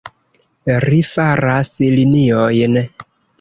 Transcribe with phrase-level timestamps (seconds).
[0.85, 1.69] Ri faras
[1.99, 2.81] liniojn.